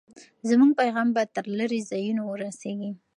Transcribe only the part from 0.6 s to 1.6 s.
پیغام به تر